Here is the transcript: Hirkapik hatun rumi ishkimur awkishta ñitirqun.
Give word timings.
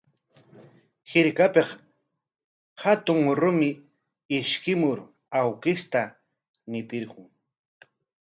Hirkapik 1.11 1.69
hatun 2.83 3.21
rumi 3.41 3.69
ishkimur 4.39 4.97
awkishta 5.41 6.01
ñitirqun. 6.71 7.27